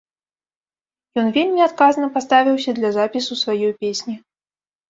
[1.23, 4.19] Ён вельмі адказна паставіўся для запісу сваёй песні.